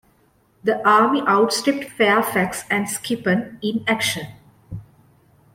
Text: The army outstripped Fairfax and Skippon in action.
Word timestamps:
The 0.63 0.83
army 0.83 1.21
outstripped 1.27 1.91
Fairfax 1.91 2.63
and 2.71 2.89
Skippon 2.89 3.59
in 3.61 3.83
action. 3.87 4.29